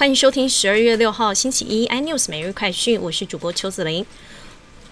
[0.00, 4.06] 欢迎收听十二月六号星期一 iNews 每日快讯，我是主播邱子玲。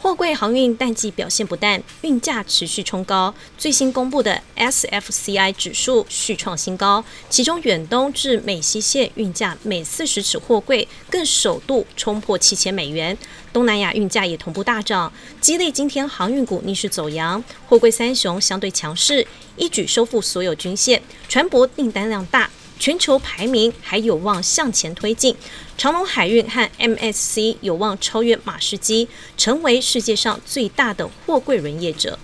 [0.03, 3.35] 货柜航运淡季表现不淡，运价持续冲高。
[3.57, 13.17] 最新公布的 SFCI 指数续创新高，其中远东至美西线运价每四十尺货柜更首度冲破七千美元，
[13.51, 17.43] 东南亚运价也同步大涨，激励今天航运股逆势走阳。
[17.67, 22.51] 货柜三雄相对强势，一举收复所有均线，船舶订单量大。
[22.79, 25.35] 全球排名还有望向前推进，
[25.77, 32.19] 长隆海运和 MSC 有望超越马士基，成为世界上最大的货柜轮业者。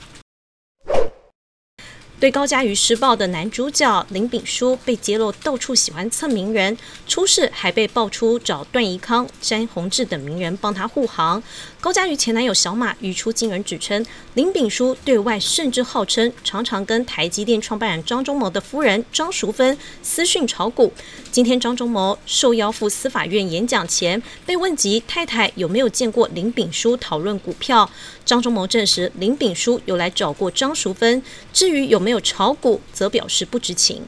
[2.20, 11.42] 对高嘉瑜施暴的男主角林炳书被揭露到处喜欢蹭名人，出事还被爆出找段宜康、詹宏志等名人帮他护航。
[11.80, 20.90] 高嘉瑜前男友小马语出惊人，指称林炳书对外甚至号称常常跟台积电创办人张忠谋的夫人张淑芬私讯炒股。
[21.30, 27.90] 今天张忠谋受邀赴司法院演讲前，被问及太太有没有见过林炳书讨论股票，
[28.24, 31.22] 张忠谋证实林炳书有来找过张淑芬。
[31.52, 34.06] 至于有没有有炒股，则表示不知情。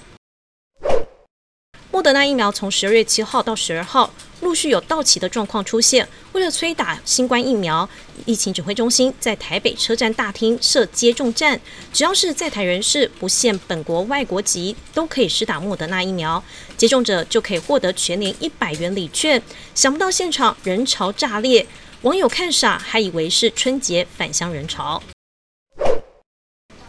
[1.91, 4.13] 莫德纳疫苗从十二月七号到十二号
[4.43, 6.07] 陆续有到期的状况出现。
[6.33, 7.89] 为了催打新冠疫苗，
[8.27, 11.59] 疫情指挥中心在台北车站大厅设接种站，
[11.95, 16.43] 只要是在台人士，不限本国外国籍，都可以施打莫德纳疫苗。
[16.77, 19.43] 接种者就可以获得全年一百元礼券。
[19.75, 21.67] 想不到现场人潮炸裂，
[22.03, 25.03] 网友看傻，还以为是春节返乡人潮。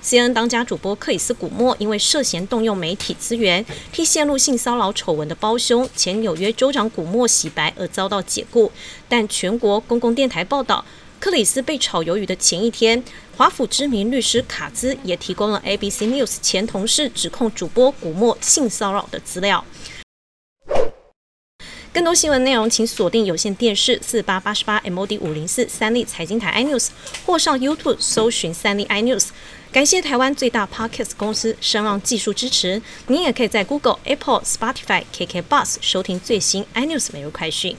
[0.07, 8.71] CNN 当家主播克里斯·古默因为涉嫌动用媒体资源替陷入性骚扰丑闻的胞兄前纽约州长古默洗白而遭到解雇。
[9.09, 10.85] 但全国公共电台报道，
[11.19, 13.03] 克里斯被炒鱿鱼的前一天，
[13.35, 19.61] 华府知名律师卡兹也提供了 ABC News 前同事指控主播古默性骚扰的资料。
[21.97, 26.89] 更多新闻内容，请锁定有线电视四八八十八 MOD 五零四三立财经台 iNews，
[27.25, 29.29] 或上 YouTube 搜寻三立 iNews。
[29.71, 32.79] 感谢台湾最大 Podcast 公司声浪技术支持。
[33.07, 37.75] 您也可以在 Google、Apple、Spotify、KK Bus 收听最新 iNews 每日快讯。